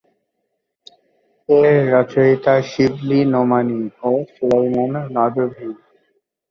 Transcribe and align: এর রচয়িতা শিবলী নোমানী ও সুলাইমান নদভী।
এর 1.49 1.75
রচয়িতা 1.93 2.53
শিবলী 2.69 3.19
নোমানী 3.33 3.81
ও 4.03 4.11
সুলাইমান 4.33 4.93
নদভী। 5.15 5.69